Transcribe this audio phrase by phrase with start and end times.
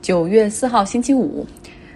[0.00, 1.44] 九月四号星期五，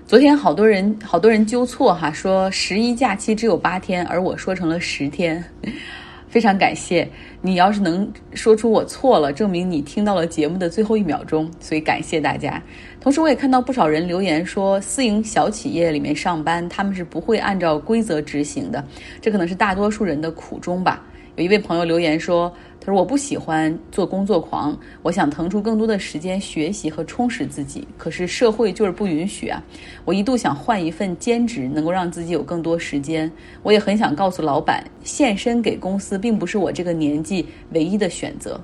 [0.06, 5.42] 昨天好多人好多人纠错哈，说十一假期只有八天，而我说成了十天，
[6.28, 7.08] 非常感谢
[7.40, 7.54] 你。
[7.54, 12.60] 要是能说出我错了，证明你听到了节目的最后一秒钟，所以感谢大家。
[13.00, 18.84] 同时，我也看到不少人留言说，私营小企业里面上班，他们是不会按照规则执行的，
[19.20, 21.02] 这可能是大多数人的苦衷吧。
[21.36, 22.52] 有一位朋友留言说。
[22.84, 27.86] 他说：“我不喜欢做工作狂，我想腾出更多的时间学习和充实自己。
[27.96, 29.62] 可是社会就是不允许啊！
[30.04, 33.30] 我一度想换一份兼职，能够让自己有更多时间。
[33.62, 38.60] 我也很想告诉老板，献身给公司并不是我这个年纪唯一的选择。”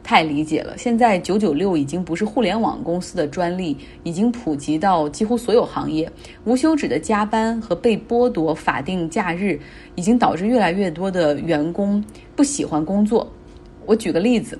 [0.00, 6.08] 太理解了，现在九九六已经不是互联网公司的专利，已经普及到几乎所有行业。
[6.44, 9.58] 无休止的加班和被剥夺法定假日，
[9.96, 12.04] 已经导致越来越多的员工
[12.36, 13.28] 不喜欢工作。
[13.86, 14.58] 我举个例子，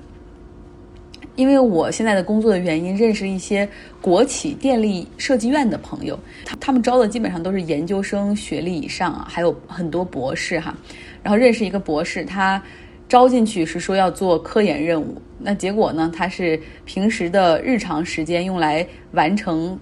[1.35, 3.67] 因为我现在的工作的原因，认识一些
[4.01, 10.75] 国企电力设计院的朋友，他他们招的基本上都是研究生学历以上啊，还有很多博士哈。
[11.21, 12.61] 然后认识一个博士，他
[13.09, 19.77] 招进去是说要做科研任务，那结果呢，他是平时的日常时间用来完成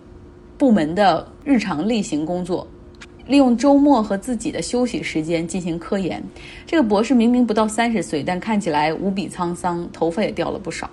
[0.57, 2.67] 部门的日常例行工作。
[3.27, 6.23] 利用周末和自己的休息时间进行科研。
[6.65, 10.89] 这个博士明明不到三十岁，但看起来无比沧桑，头发也掉了不少。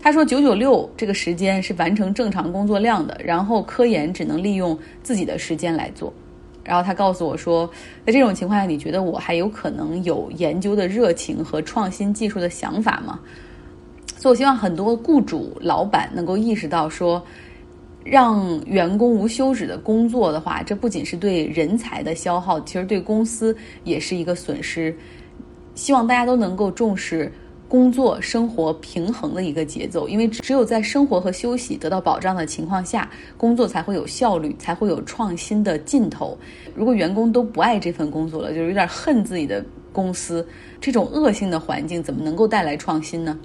[0.00, 6.12] 他说：“九九六这个时间是完成正常工作量的，然后科研只能利用自己的时间来做。”
[6.62, 7.68] 然后他告诉我说
[8.06, 13.18] ：“在这种情况下，你觉得我还有可能有研究的热情和创新技术的想法吗？”
[14.16, 17.22] 所以，我希望很多雇主、老板能够意识到说。
[18.08, 24.96] 让员工无休止的工作的话，这不仅是对人才的消耗，其实对公司也是一个损失。
[25.74, 27.30] 希望大家都能够重视
[27.68, 36.38] 工作生活平衡的一个节奏，因为只有在生活和休息得到保障的情况下，工作才会有效率，才会有创新的劲头。
[36.74, 39.62] 如果员工都不爱这份工作了，就是有点恨自己的
[39.92, 40.46] 公司，
[40.80, 43.36] 这种恶性的环境怎么能够带来创新呢？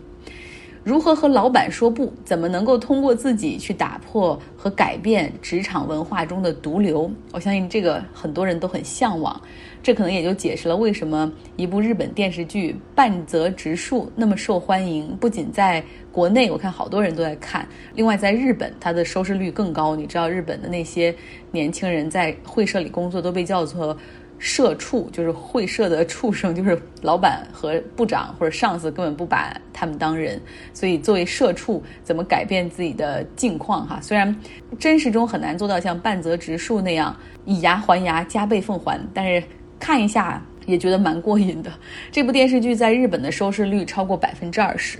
[0.83, 2.11] 如何和老板说不？
[2.25, 7.09] 怎么能够通过自己去打破和改变职场文化中的毒瘤？
[7.31, 9.39] 我相信这个很多人都很向往。
[9.83, 15.15] 这可能也就解释了为什么一部日本电视剧《半泽直树》那么受欢迎。
[15.17, 17.67] 不仅在国内，我看好多人都在看。
[17.93, 19.95] 另外，在日本，它的收视率更高。
[19.95, 21.13] 你知道，日本的那些
[21.51, 23.95] 年轻人在会社里工作都被叫做。
[24.43, 30.41] 社畜就是会社的畜生，就是老板和部长或者上司根本不把他们当人，
[30.73, 33.87] 所以作为社畜，怎么改变自己的境况？
[33.87, 34.35] 哈，虽然
[34.79, 37.15] 真实中很难做到像半泽直树那样
[37.45, 39.43] 以牙还牙、加倍奉还，但是
[39.79, 41.71] 看一下也觉得蛮过瘾的。
[42.11, 44.97] 这部电视剧在日本的收视率超过百分之二十。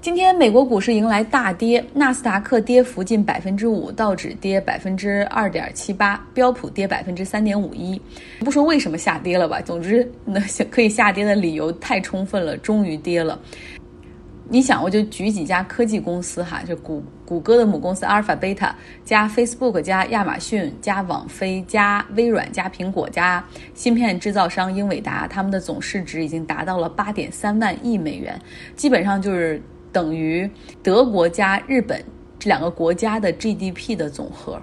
[0.00, 8.00] 今天美国股市迎来大跌，纳斯达克跌幅近百分之五，道指跌百分之二点七八，标普跌百分之三点五一。
[8.38, 13.40] 不说为什么下跌了吧，总之那可以下跌的理由太充分了，终于跌了。
[14.48, 18.72] 你想，我就举几家科技公司哈，就谷谷歌的母公司阿尔法贝塔
[19.04, 23.44] 加 Facebook 加亚马逊加网飞加微软加苹果加
[23.74, 28.40] 芯片制造商英伟达，他们的总市值已经达到了八点三万亿美元，
[28.76, 29.60] 基本上就是。
[29.92, 30.48] 等于
[30.82, 32.02] 德国加日本
[32.38, 34.60] 这两个国家的 GDP 的总和，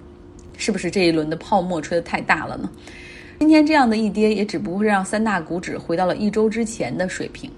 [0.58, 2.70] 是不是这一轮的泡沫吹得太大了呢？
[3.40, 7.52] 今天这样的一跌，也只不过是让三大股指回到了一周之前的水平。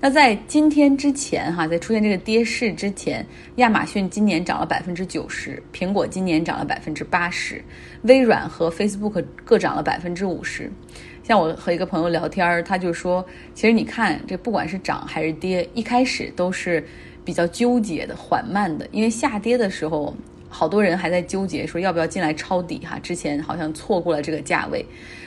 [0.00, 3.24] 那在今天之前，哈，在出现这个跌势之前，
[3.56, 7.62] 亚马逊今年涨了百分之九十，苹果今年涨了百分之八十，
[8.02, 10.68] 微软和 Facebook 各涨了百分之五十。
[11.22, 13.24] 像我和一个朋友聊天，他就说，
[13.54, 16.84] 其实你看，这不管是涨还是跌，一开始都是
[17.24, 20.14] 比较纠结的、缓慢的，因为下跌的时候，
[20.48, 24.84] 好多人还在纠结说要不要进来抄底哈，之前好像错过了这个价位，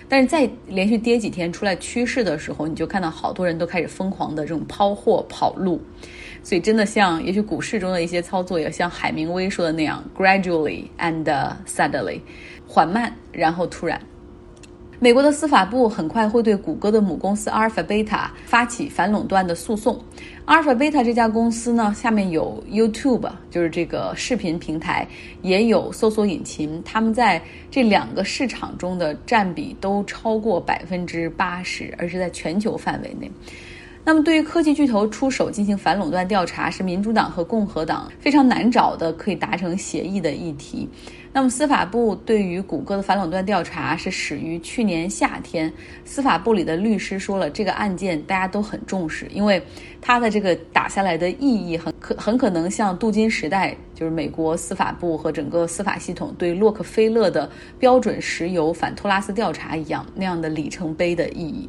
[0.09, 5.79] 但是在连续跌几天出来趋势的时候，你就看到好多人都开始疯狂的这种抛货跑路，
[6.43, 11.23] 所以真的像也许股市中的一些操作，也像海明威说的那样，gradually and
[11.65, 12.19] suddenly，
[12.67, 13.99] 缓慢然后突然。
[14.97, 19.99] 美国的司法部很快会对谷歌的母公司阿尔法贝塔发起反垄断的诉讼。
[20.45, 25.05] 阿尔法贝塔这家公司呢，下面有 YouTube，就是这个视频平台，
[25.41, 33.29] 也有搜索引擎，他们在这两个市场中的占比都超过百分之八十，而是在全球范围内。
[34.07, 40.87] 那么，对于科技巨头出手进行反垄断调查，是民主党和共和党非常难找的可以达成协议的议题。
[41.33, 45.73] 那么，司法部对于谷歌的反垄断调查是始于去年夏天。
[46.05, 49.59] 司法部里的律师说了，这个案件大家都很重视，因为
[49.99, 57.49] 它的这个打下来的意义很可很可能像镀金时代，就是美国司法部和整个司法系统对洛克菲勒的
[57.79, 61.67] 标准石油反托拉斯调查一样那样的里程碑的意义。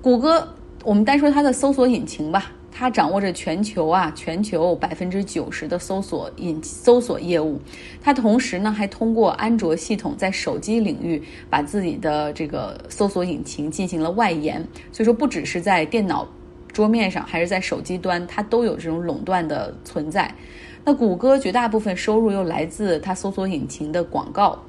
[0.00, 0.46] 谷歌。
[0.84, 7.58] 我们单说它的搜索引擎吧，它掌握着全球啊全球百分之九十的搜索引搜索业务。
[8.02, 14.62] 它同时呢还通过安卓系统在手机领域把自己的这个搜索引擎进行了外延。
[14.92, 16.28] 所以说不只是在电脑
[16.70, 20.30] 桌面上，还是在手机端，它都有这种垄断的存在。
[20.84, 24.62] 那谷歌绝大部分收入又来自它搜索引擎的广告。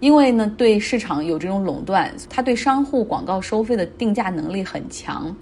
[0.00, 5.34] 因为呢，对市场有这种垄断，它对商户广告收费的定价能力很强，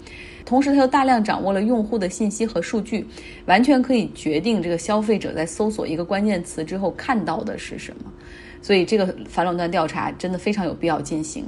[0.47, 3.07] 同时它又大量掌握了用户的信息和数据，
[3.45, 8.11] 完全可以决定这个消费者在搜索一个关键词之后看到的是什么。
[8.63, 11.45] 所以，这个反垄断调查真的非常有必要进行。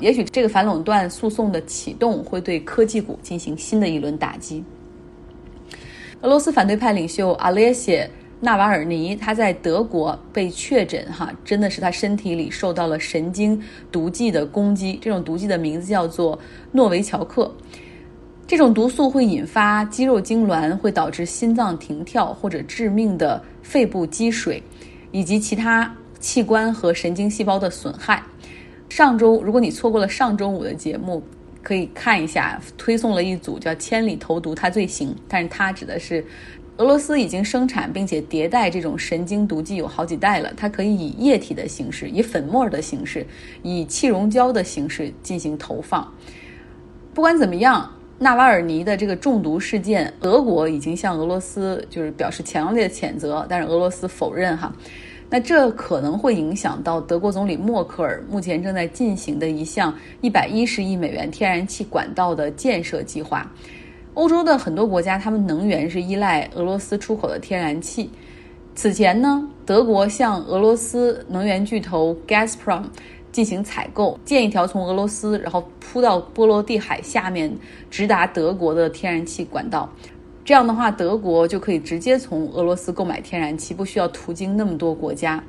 [0.00, 4.64] 也许这个反垄断诉讼的启动会对科技股进行新的一轮打击。
[6.22, 8.08] 俄罗斯反对派领袖阿列谢。
[8.40, 14.96] 纳瓦尔尼他在德国被确诊，哈，真的是他身体里受到了神经毒剂的攻击。
[15.02, 16.38] 这种毒剂的名字叫做
[16.70, 17.52] 诺维乔克。
[18.46, 24.62] 这种毒素会引发肌肉痉挛，会导致心脏停跳或者致命的肺部积水，
[25.10, 28.22] 以及其他器官和神经细胞的损害。
[28.88, 31.20] 上周，如果你错过了上周五的节目，
[31.60, 36.24] 可以看一下，推送了一组叫“千里投毒他最行”，但是它指的是。
[36.78, 43.26] 俄罗斯已经生产并且迭代这种神经毒剂有好几代了，它可以以液体的形式、以粉末的形式、
[43.64, 46.06] 以气溶胶的形式进行投放。
[47.12, 54.72] 不管怎么样，纳瓦尔尼的这个中毒事件，俄国已经向俄罗斯就是表示强烈的谴责，但是俄罗斯否认哈。
[55.28, 63.50] 那这可能会影响到德国总理默克尔目前正在进行的一项一百一十亿美元天然气管道的建设计划。
[64.18, 68.10] 欧洲的很多国家，他们能源是依赖俄罗斯出口的天然气。
[68.74, 72.82] 此前呢，德国向俄罗斯能源巨头 Gazprom
[73.30, 77.56] 进行采购，建一条从俄罗斯然后铺到波罗的海下面
[77.92, 79.88] 直达德国的天然气管道。
[80.44, 85.40] 这样的话，德国就可以直接从俄罗斯购买天然气，不需要途经那么多国家。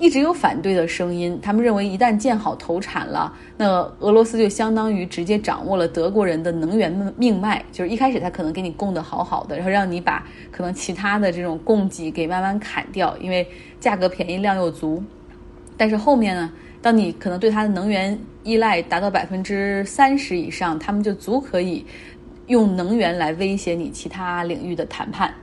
[0.00, 3.66] 一直有反对的声音，他们认为一旦建好投产了，那
[3.98, 7.62] 俄罗斯就相当于直接掌握了德国人的能源命脉。
[7.70, 13.46] 就是一开始他可能给你供的好好的，然后让你把可能其他的这种供给给慢慢砍掉，因为
[13.78, 15.02] 价格便宜量又足。
[15.76, 16.50] 但是后面呢，
[16.80, 21.84] 当你可能对它的能源依赖达到百分之三十以上，他们就足可以
[22.46, 25.34] 用能源来威胁你其他领域的谈判。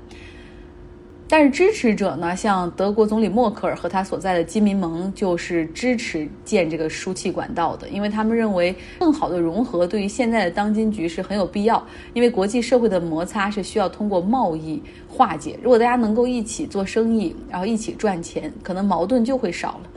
[1.30, 11.86] 但是支持者呢，像德国总理默克尔和他所在的基民盟，就是支持建这个输气管道的，因为他们认为更好的融合对于现在的当今局势很有必要。
[12.14, 19.90] 因为国际社会的摩擦是需要通过贸易化解，如果大家能够一起做生意，然后一起赚钱，可能矛盾就会少了。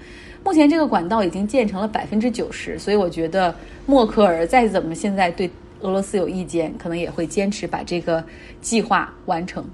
[0.43, 3.55] 目前这个管道已经建成了百分之九十，所以我觉得
[3.87, 5.49] 默克尔再怎么现在对
[5.81, 8.25] 俄罗斯有意见，可能也会坚持把这个
[8.61, 9.65] 计划完成。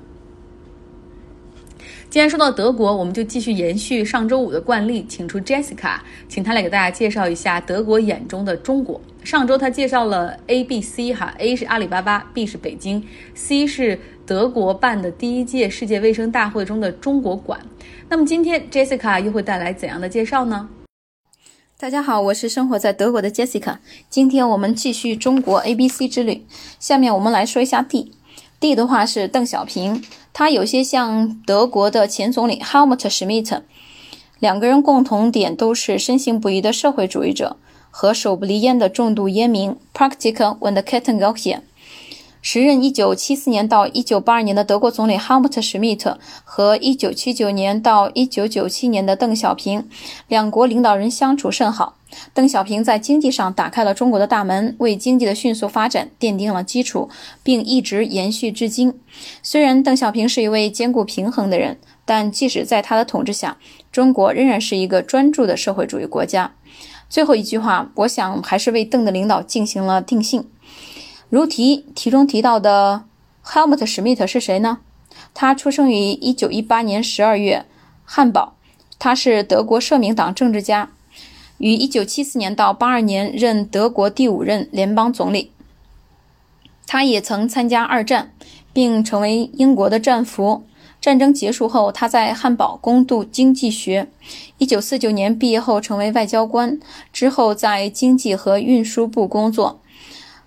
[2.16, 8.98] 既然说到德国，我们就继续延续上周五的惯例，请出 Jessica，请她来给大家介绍一下德国眼中的中国。
[9.22, 17.60] 上周她介绍了 A、B、C 哈，A 是阿里巴巴，B 是北京，C 是德国办的第一届世界卫生大会中的中国馆。
[18.08, 20.70] 那么今天 Jessica 又会带来怎样的介绍呢？
[21.78, 23.76] 大家好，我是生活在德国的 Jessica，
[24.08, 26.46] 今天我们继续中国 A、B、C 之旅。
[26.80, 30.02] 下面我们来说一下 D，D 的话是邓小平。
[30.38, 33.62] 他有些像德国的前总理 Helmut Schmidt，
[34.38, 37.56] 两个人共同点都是深信不疑的社会主义者
[37.90, 41.60] 和手不离烟的重度烟民 Praktiker und Kettenraucher。
[42.48, 49.88] 时任1974年到1982年的德国总理 Helmut Schmidt 和1979年到1997年的邓小平，
[50.28, 51.96] 两国领导人相处甚好。
[52.32, 57.08] 邓小平在经济上打开了中国的大门，为经济的迅速发展奠定了基础，
[57.42, 58.96] 并一直延续至今。
[59.42, 63.58] 虽然邓小平是一位兼顾平衡的人，但即使在他的统治下，
[63.90, 66.52] 中国仍然是一个专注的社会主义国家。
[67.08, 70.44] 最后一句话，我想还是为邓的领导进行了定性。
[71.28, 73.04] 如题题中提到的
[73.44, 74.78] Helmut Schmidt 是谁呢？
[75.34, 77.66] 他出生于1918年12月，
[78.04, 78.54] 汉堡，
[78.98, 80.90] 他是德国社民党政治家。
[81.58, 85.50] 于一九七四年到八二年任德国第五任联邦总理。
[86.86, 88.32] 他也曾参加二战，
[88.72, 90.64] 并成为英国的战俘。
[91.00, 94.08] 战争结束后，他在汉堡攻读经济学。
[94.58, 96.78] 1949年毕业后，成为外交官，
[97.12, 99.80] 之后在经济和运输部工作。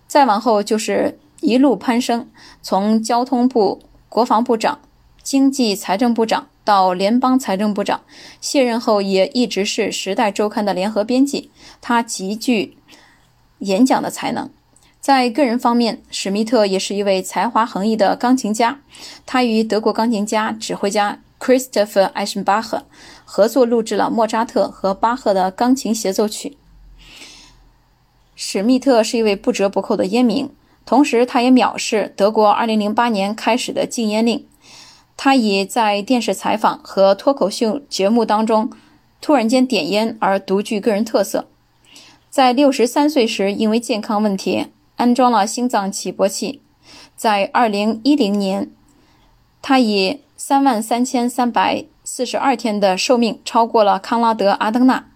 [0.10, 2.28] 再往后就是一路攀升，
[2.64, 4.80] 从交通部、国防部长、
[5.22, 8.02] 经济财政部长到联邦财政部长。
[8.42, 11.52] 卸任后也一直是《时代周刊》的联合编辑。
[11.80, 12.76] 他极具
[13.60, 14.50] 演讲的才能。
[15.00, 18.80] 在个人方面，史密特也是一位才华横溢的钢琴家。
[19.28, 22.82] 他与德国钢琴家、指挥家 Christopher Eisenbach
[23.24, 26.58] 合作录制了莫扎特和巴赫的钢琴协奏曲。
[28.42, 30.50] 史密特是一位不折不扣的烟民，
[30.86, 34.48] 同时他也藐视德国2008年开始的禁烟令。
[35.18, 38.72] 他以在电视采访和脱口秀节目当中
[39.20, 41.50] 突然间点烟而独具个人特色。
[42.30, 44.68] 在63岁时，因为健康问题。
[44.96, 46.62] 安装了心脏起搏器，
[47.16, 48.70] 在二零一零年，
[49.62, 55.10] 他以三万三千三百四十二天的寿命超过了康拉德·阿登纳，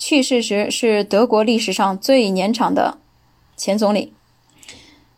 [0.00, 2.96] 去世时是德国历史上最年长的
[3.54, 4.14] 前总理，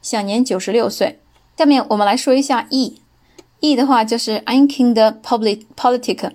[0.02, 1.20] 享年九十六岁。
[1.56, 6.32] 下面我们来说一下 E，E 的话就是 e n k i n d Public Politik，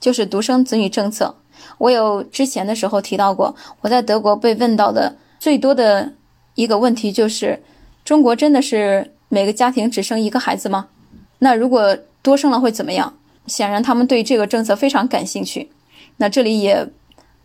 [0.00, 1.36] 就是独生子女政策。
[1.76, 6.14] 我有之前的时候提到过，我在德国被问到的最多的。
[6.54, 7.62] 一个问题就是，
[8.04, 10.88] 中国真的是每个家庭只生一个孩子吗？
[11.38, 13.16] 那如果多生了会怎么样？
[13.46, 15.70] 显然他们对这个政策非常感兴趣。
[16.18, 16.86] 那这里也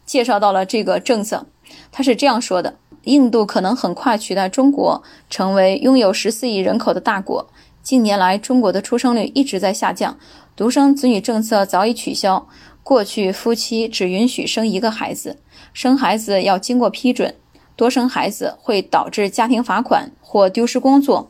[0.07, 1.45] 介绍到了这个政策，
[1.91, 7.47] 他是这样说的：印度可能很快取代中国，成为拥有十四亿人口的大国。
[7.83, 10.17] 近年来，中国的出生率一直在下降，
[10.55, 12.47] 独生子女政策早已取消。
[12.83, 15.37] 过去夫妻只允许生一个孩子，
[15.73, 17.35] 生孩子要经过批准。
[17.75, 21.29] 多生孩子会导致家庭罚款或丢失工作。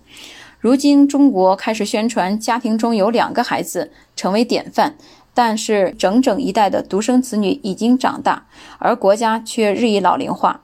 [0.59, 4.95] 如今，中国开始宣传家庭中有两个孩子成为典范，
[5.37, 8.47] 但是整整一代的独生子女已经长大，
[8.79, 10.61] 而国家却日益老龄化。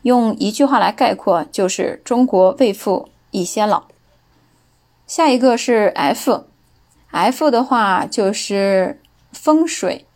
[0.00, 3.84] 用一句话来概括，就是中国未富已先老。
[5.06, 8.98] 下一个是 F，F 的话就是
[9.30, 10.06] 风水。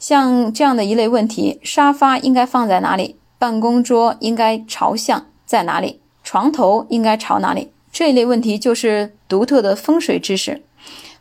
[0.00, 3.20] 像这样的一类问题，沙发应该放在哪里？
[3.38, 6.00] 办公桌应该朝向在哪里？
[6.24, 7.70] 床头应该朝哪里？
[7.92, 10.64] 这一类问题就是独特的风水知识，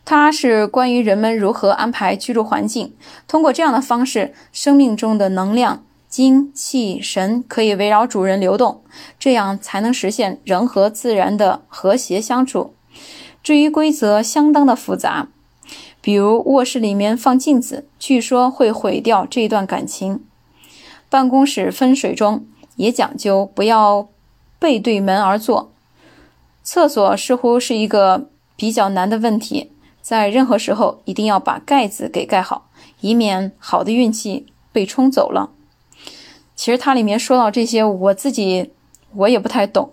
[0.06, 2.94] 它是关于人们如何安排居住环境。
[3.28, 8.82] 通过这样的方式，生命中的能量、精气神可以围绕主人流动，
[9.20, 12.74] 这样才能实现人和自然的和谐相处。
[13.44, 15.28] 至于规则，相当的复杂，
[16.02, 20.24] 比如卧室里面放镜子，据说会毁掉这段感情。
[21.08, 24.10] 办公室分水中也讲究不要
[24.58, 25.72] 背对门而坐。
[26.64, 29.72] 厕所似乎是一个比较难的问题，
[30.10, 32.68] 在任何时候一定要把盖子给盖好，
[33.00, 35.52] 以免好的运气被冲走了。
[36.56, 38.72] 其实它里面说到这些，我自己
[39.14, 39.92] 我也不太懂，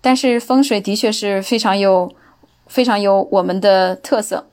[0.00, 2.10] 但是风水的确是非常有
[2.68, 4.48] 非常有我们的特色。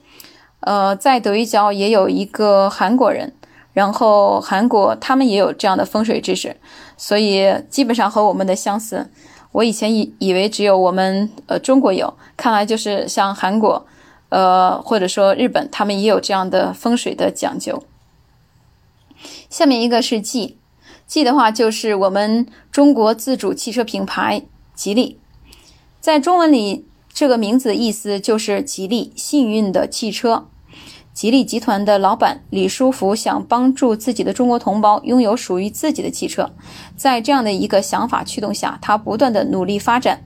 [0.59, 3.33] 呃，在德语角也有一个韩国人。
[3.71, 6.57] 然后韩国他们也有这样的风水知识，
[6.97, 9.09] 所以基本上和我们的相似。
[9.53, 13.85] 我以前以以为只有我们呃中国有，看来就是像韩国，
[14.29, 17.83] 呃或者说日本，他们也有这样的风水的讲究。
[19.49, 24.43] 下面一个是 G，G 的话就是我们中国自主汽车品牌
[24.75, 25.19] 吉利，
[25.99, 30.47] 在中文里这个名字的意思就是吉利幸运的汽车。
[31.13, 36.51] 吉利集团的老板李书福想帮助自己的中国同胞拥有属于自己的汽车，
[36.95, 40.21] 在这样的一个想法驱动下，他不断的努力发展。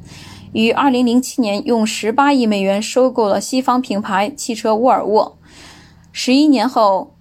[0.53, 5.38] 于2007年用18亿美元收购了西方品牌汽车沃尔沃。
[6.12, 7.13] 十一年后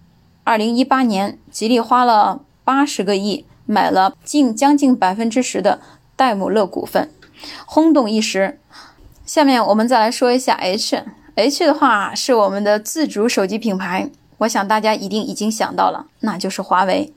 [0.45, 5.81] ，2018年，吉利花了80个亿买了近将近百分之十的
[6.17, 7.11] 戴姆勒股份，
[7.65, 8.59] 轰动一时。
[9.25, 11.05] 下面我们再来说一下 H。
[11.37, 17.15] H 的话是我们的自主手机品牌，我想大家一定已经想到了，那就是华为。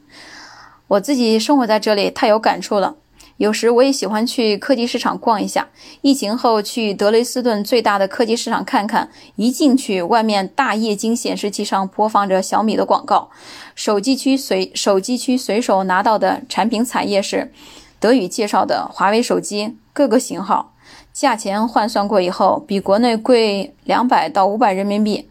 [0.87, 2.95] 我自己生活在这里，太有感触了。
[3.37, 5.67] 有时我也喜欢去科技市场逛一下。
[6.01, 13.29] 疫情后去德累斯顿最大的科技市场看看，一进去，外面大液晶显示器上播放着小米的广告。
[13.75, 17.51] 手机区随手机区随手拿到的产品彩页是
[17.99, 20.73] 德语介绍的华为手机各个型号。
[21.11, 25.29] 价钱换算过以后，比国内贵两百到五百人民币，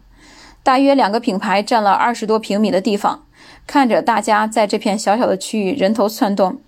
[0.61, 3.23] 大约两个品牌占了二十多平米的地方。
[3.65, 6.59] 看着大家在这片小小的区域人头窜动，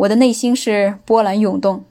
[0.00, 1.84] 我的内心是波澜涌动。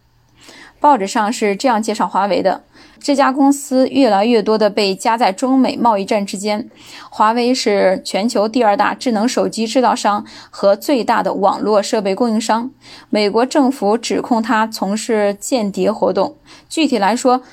[0.79, 2.63] 报纸上是这样介绍华为的：
[2.99, 6.69] 这家公司越来越多的被夹在中美贸易战之间。
[7.11, 12.71] 华为是全球第二大智能手机制造商和最大的网络设备供应商。
[13.09, 16.35] 美国政府指控它从事间谍活动。
[16.67, 17.43] 具体来说，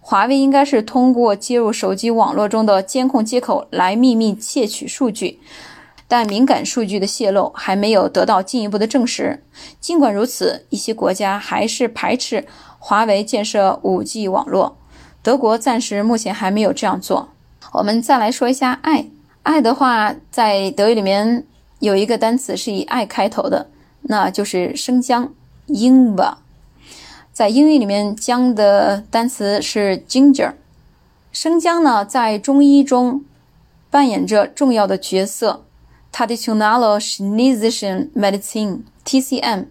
[0.00, 5.40] 华为应该是通过接入手机网络中的监控接口来秘密窃取数据。
[6.06, 9.42] 但敏感数据的泄露还没有得到进一步的证实。
[9.80, 12.46] 尽管如此，一些国家还是排斥
[12.78, 14.76] 华为建设 5G 网络。
[15.22, 17.30] 德国暂时目前还没有这样做。
[17.72, 19.06] 我们再来说一下“爱”。
[19.42, 21.44] 爱的话，在德语里面
[21.80, 23.68] 有一个单词是以“爱”开头的，
[24.02, 25.32] 那就是生姜
[25.68, 26.34] （ingwer）。
[27.32, 30.52] 在英语里面，姜的单词是 ginger。
[31.32, 33.24] 生姜呢，在中医中
[33.90, 35.64] 扮演着重要的角色。
[36.14, 39.64] Traditional Chinese Medicine (TCM)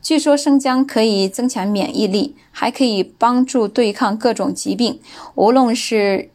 [0.00, 5.00] 据说生姜可以增强免疫力，还可以帮助对抗各种疾病，
[5.34, 6.30] 无论是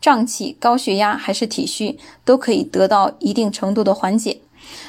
[0.00, 4.40] 胀气、高血压还是体虚，都可以得到一定程度的缓解。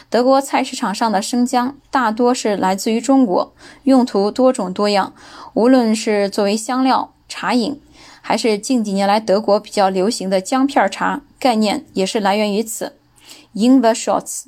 [0.10, 3.54] 德国菜市场上的生姜大多是来自于中国，
[3.84, 5.14] 用途多种多样，
[5.54, 7.80] 无论是作为香料、茶饮，
[8.22, 12.94] 还是近几年来德国比较流行的姜片茶，概念也是来源于此。
[13.54, 14.46] In the shots，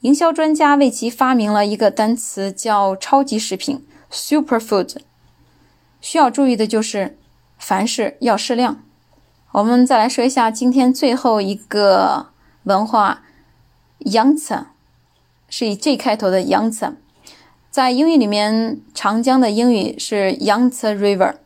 [0.00, 4.96] 营销专家为其发明了一个单词，叫“超级食品 ”（superfood）。
[6.00, 7.16] 需要注意的就是，
[7.56, 8.82] 凡事要适量。
[9.52, 12.30] 我们再来说一下今天最后一个
[12.64, 13.22] 文化
[13.98, 14.66] y a n g t s
[15.48, 16.96] 是以 J 开头的 y a n g t s
[17.70, 21.36] 在英语里面，长江的英语是 Yangtze River。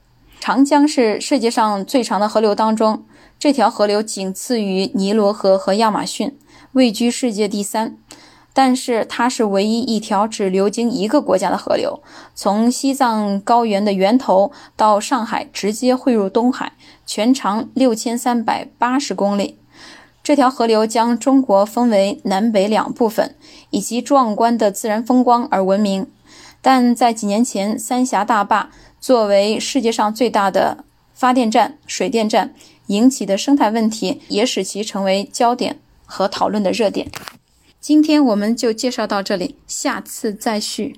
[0.41, 3.05] 长江是世界上最长的河流当中。
[3.39, 6.37] 这条河流仅次于尼罗河和亚马逊，
[6.73, 7.97] 位居世界第三。
[8.53, 12.03] 但是它是唯一一条只流经一个国家的河流，
[12.35, 16.73] 从西藏高原的源头到上海，直接汇入东海，
[17.07, 19.57] 全长六千三百八十公里。
[20.25, 23.37] 这条河流将中国分为南北两部分，
[23.71, 26.09] 以及壮观的自然风光而闻名。
[26.61, 32.53] 但在几年前，三峡大坝作为世界上最大的发电站、水电站。
[32.89, 37.07] 引起的生态问题也使其成为焦点和讨论的热点。
[37.81, 40.97] 今天我们就介绍到这里，下次再续。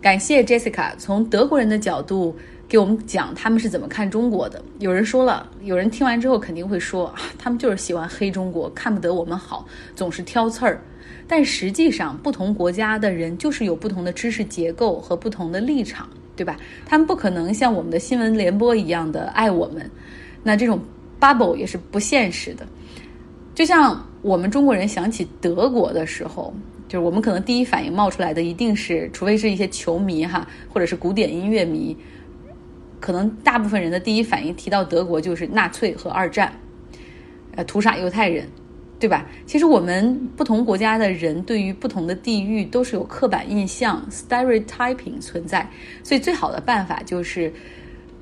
[0.00, 2.36] 感谢 Jessica 从德国人的角度
[2.68, 4.62] 给我们讲他们是怎么看中国的。
[4.78, 10.82] 有人说了，有人听完之后肯定会说，他们就是喜欢黑中国，看不得我们好，总是挑刺儿。
[11.26, 16.56] 但实际上，不同国家的人就是有不同的知识结构和不同的立场，对吧？
[16.86, 19.90] 他们不可能像我们的新闻联播一样的爱我们。
[20.42, 20.80] 那这种。
[21.20, 22.66] Bubble 也是不现实的，
[23.54, 26.54] 就像我们中国人想起德国的时候，
[26.86, 31.96] 就是我们可能第一反应冒出来的一定是，除非是一些球迷哈，或者是古典音乐迷，
[33.00, 36.52] 可能大部分人的第一反应提到德国就是纳粹和二战，
[37.56, 38.48] 呃，屠杀犹太人，
[38.98, 39.26] 对吧？
[39.44, 45.68] 其实我们不同国家的人对于不同的地域都是有刻板印象 （stereotyping） 存在，
[46.02, 47.52] 所以最好的办法就是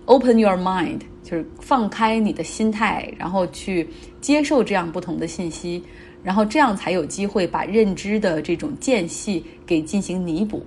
[0.07, 1.01] open your mind。
[1.23, 3.89] 就是放开你的心态，然后去
[4.21, 5.83] 接受这样不同的信息，
[6.23, 10.65] 然后这样才有机会把认知的这种间隙给进行弥补。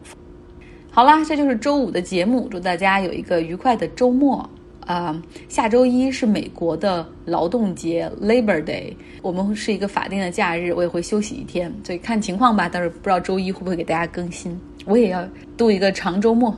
[0.92, 4.50] 好啦，这就是周五的节目，祝大家有一个愉快的周末。
[4.86, 12.68] 啊，下周一是美国的劳动节 （Labor Day），我们是一个法定的假日，我也会休息一天，所以看情况吧。
[12.70, 15.26] 但是不知道周一会不会给大家更新，我也要
[15.56, 16.54] 度一个长周末。